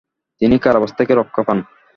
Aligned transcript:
তিনি 0.41 0.55
কারাবাস 0.59 0.91
থেকে 0.97 1.13
রক্ষা 1.15 1.41
পান। 1.47 1.57